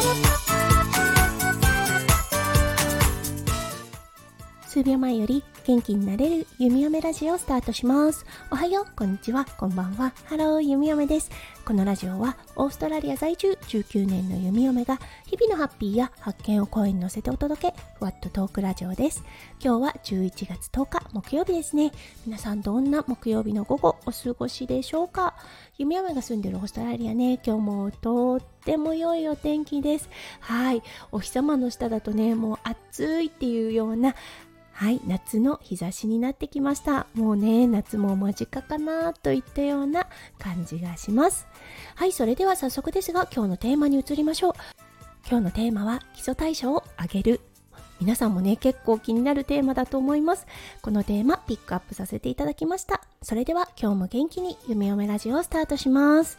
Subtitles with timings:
[0.00, 0.57] Thank you.
[4.78, 8.24] 数秒前より元気になれる弓嫁ラジオをスタートします。
[8.48, 10.12] おはよう、こんにちは、こんばんは。
[10.24, 11.32] Hello、弓嫁です。
[11.64, 19.24] このラジオはオーストラリア在住19年の弓嫁が日々のハッピーや発見を声に乗せてお届け、ふわっとトークラジオです。
[19.62, 21.90] 今日は11月10日木曜日ですね。
[22.24, 25.34] 皆さんどんな木曜日の午後お過ごしでしょうか？
[25.76, 30.08] 弓嫁が住んでるオーストラリアね、今日もとっても良いお天気です。
[30.38, 30.82] はい。
[31.10, 34.14] お日様の下だとね、もう暑いっていうような
[34.78, 37.08] はい夏の日差しになってきました。
[37.14, 40.06] もうね夏も間近かなといったような
[40.38, 41.48] 感じがします。
[41.96, 44.52] はいそれでは早速ですが今日のテーマに移りましょう。
[45.28, 47.40] 今日のテーマは基礎代謝を上げる。
[48.00, 50.46] 皆さんもね結構気になるテーマだと思います。
[50.80, 53.02] このテーマピックアップさせていただきました。
[53.20, 56.38] それでは今日も元気に夢嫁ラジオをスタートします。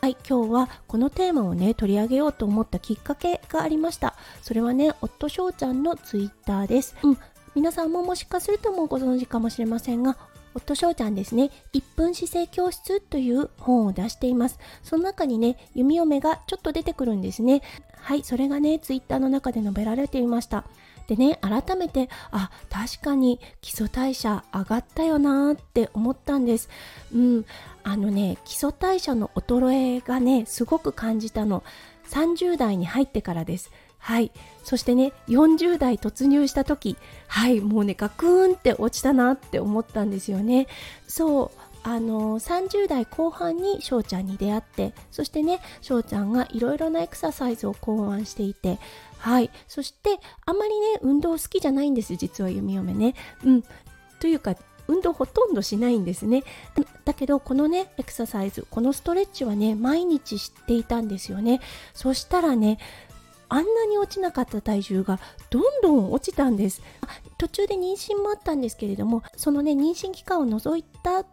[0.00, 4.16] はい、今日はこのテーマをね、取り上げようと思ったきっかけがありました。
[4.42, 6.94] それはね、夫翔ちゃんのツイッターです。
[7.02, 7.18] うん、
[7.54, 10.16] 皆さんももしかするともうご存知かもしれませんが
[10.54, 14.58] 夫翔ちゃんですね、1分姿勢教室という本を出しています。
[14.82, 17.60] その中にね、弓嫁がちょっと出てくるんですね。
[18.00, 20.64] はい、それがね、ツイッターの中で述べられていました。
[21.08, 26.68] でね、改めて、あ、確かに基礎代謝上がったよなって思ったんです。
[27.12, 27.44] うん、
[27.82, 31.64] あのね、基礎代謝の衰えがね、すごく感じたの。
[32.10, 33.70] 30代に入ってからです。
[33.98, 34.32] はい。
[34.62, 40.66] そしてね、40代突入した時、はい、もうね、ガクーンって落ちたなって思ったんですよね。
[41.08, 41.74] そう。
[41.84, 48.78] あの30代後半に翔ちゃんに出会ってそしてね翔ちゃんがいろいろなエクササイズを考案していて
[49.18, 53.64] はいそしてあまりね運動好きじゃないんです実は弓嫁ねうん
[54.18, 54.56] というか
[54.88, 56.42] 運動ほとんどしないんですね。
[57.04, 61.60] だけどこのねエクササイズこのストレッチはね毎日知っていたんですよね。
[61.92, 62.78] そしたらね
[63.48, 66.82] あんなに落ちなかった体重がどんどん落ちたんです。
[67.38, 71.24] 途中で妊娠もあったんですけれどもそのね妊娠期間を除いた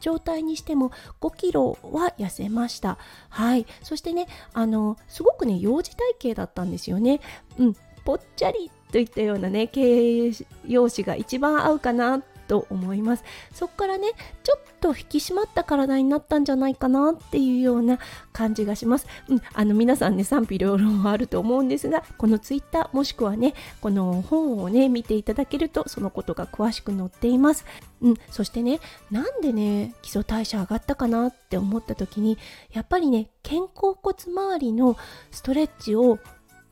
[0.00, 0.90] 状態にしても
[1.20, 2.98] 5キロは痩せました。
[3.28, 3.66] はい。
[3.82, 7.20] そしてねあのすごくね幼児体型だったんですよね。
[7.58, 7.76] うん。
[8.04, 10.32] ぽっちゃりといったようなね形
[10.66, 13.22] 容詞が一番合うかなと思います。
[13.54, 14.08] そこからね
[14.42, 18.00] ちょっと引き締まった体になったんじゃないかなっていうような
[18.32, 27.64] 感じがします、うん、あの皆さんね賛否両論はあると思うんですがこのツイッターもしくはねこの本をね見ていただけるとそのことが詳しく載っています。
[28.02, 28.80] うん、そしてね
[29.12, 32.36] なんでね基礎代謝上がったかなって思った時に
[32.72, 34.96] やっぱりね肩甲骨周りの
[35.30, 36.18] ストレッチを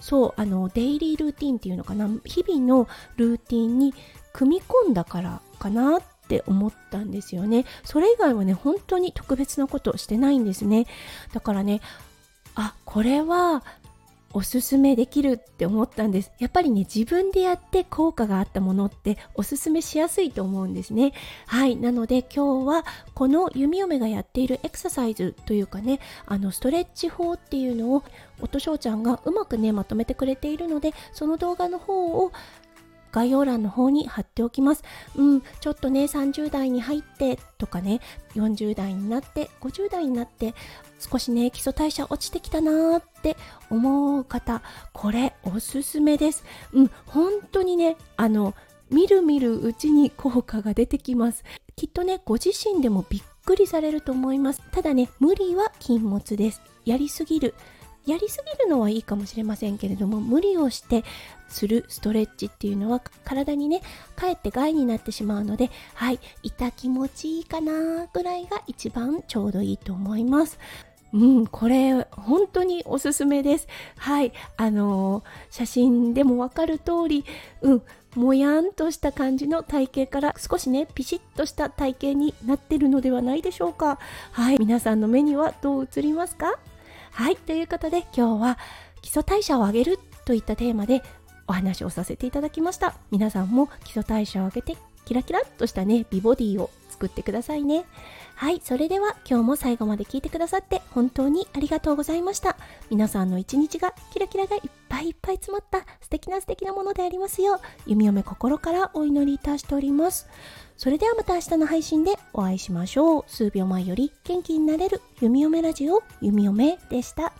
[0.01, 3.95] そうあのデイリールーティンっていうのかな日々のルーティンに
[4.33, 7.65] 組み込んだからかなって思ったんですよね。
[7.85, 10.87] それ以外はね本当に特別なことしてないんですね。
[11.33, 11.81] だからね
[12.55, 13.63] あこれは
[14.35, 16.31] おすすめできるって思ったんです。
[16.39, 21.13] やっぱりね自分でやって効果があったものっておすすめしやすいと思うんですね。
[21.47, 21.77] はい。
[21.77, 28.03] なので今日はこの弓嫁がやっているエクササイズというかねあのストレッチ法っていうのを
[28.41, 32.33] 音翔ちゃんがうまくねまとめてくれているのでその動画の方を
[33.19, 34.85] 概要欄の方に貼っておきます。
[35.17, 38.01] うん、ちょっとね、30代に入ってとかね、
[38.37, 40.55] 40代になって、50代になって、
[41.01, 43.37] 少しね、基礎代謝落ちてきたなーって
[43.71, 44.63] 思う方、
[44.93, 46.45] これおすすめです。
[46.73, 48.55] うん、本当にね、あの、
[48.89, 51.43] みるみるうちに効果が出てきます。
[51.75, 54.63] きっとね、ご自身でもびっくりされると思います。
[54.71, 56.63] ただね、無理は禁物です。
[56.85, 57.55] やりすぎる。
[58.07, 61.05] やりすぎるのはいいかもしれませんけれども無理をして
[61.49, 63.83] するストレッチっていうのは体にね
[64.17, 70.59] かえって害になってしまうのではい痛気持ちいいかなぐらいが一番ちょうどいいと思います
[71.13, 73.67] うん、これ本当におすすめです。
[73.97, 77.25] はい、あのー、写真でもわかる通り、
[77.63, 77.83] うん、
[78.15, 83.99] もやんとした感じの体型から少しね、ピシッとした体型になってるのではないでしょうか。
[84.33, 86.59] はい、皆さんの目にはどう映りますか？
[87.13, 88.59] はい、ということで今日は
[89.03, 91.03] 基礎代謝を上げるといったテーマで
[91.47, 92.95] お話をさせていただきました。
[93.11, 97.87] 皆さんも基礎代謝を上げてキラキラっとしたね、美ボディを作ってくださいね。
[98.35, 102.57] はい、それでは今日も最後まで聞いてくださって本当にありがとうございました。
[102.91, 110.29] 皆さんの一日がキラキラがいっぱいいっぱい詰まった素敵な素敵なものでありますよう、弓嫁心からお祈りいたしております。
[110.79, 113.25] それではまた明日の配信でお会いしましょう。
[113.27, 117.33] 数秒前より元気になれる弓嫁ラジオ弓嫁でした。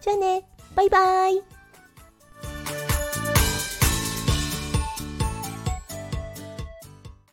[0.00, 1.55] じゃあね、バイバイ。